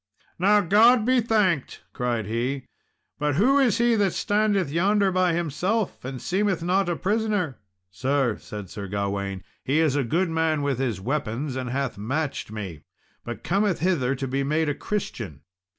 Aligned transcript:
"Now 0.39 0.61
God 0.61 1.05
be 1.05 1.21
thanked," 1.21 1.83
cried 1.93 2.25
he; 2.25 2.65
"but 3.19 3.35
who 3.35 3.59
is 3.59 3.77
he 3.77 3.93
that 3.93 4.13
standeth 4.13 4.71
yonder 4.71 5.11
by 5.11 5.33
himself, 5.33 6.03
and 6.03 6.19
seemeth 6.19 6.63
not 6.63 6.89
a 6.89 6.95
prisoner?" 6.95 7.59
"Sir," 7.91 8.39
said 8.39 8.67
Sir 8.71 8.87
Gawain, 8.87 9.43
"he 9.63 9.77
is 9.77 9.95
a 9.95 10.03
good 10.03 10.31
man 10.31 10.63
with 10.63 10.79
his 10.79 10.99
weapons, 10.99 11.55
and 11.55 11.69
hath 11.69 11.99
matched 11.99 12.51
me; 12.51 12.81
but 13.23 13.43
cometh 13.43 13.81
hither 13.81 14.15
to 14.15 14.27
be 14.27 14.41
made 14.43 14.69
a 14.69 14.73
Christian. 14.73 15.41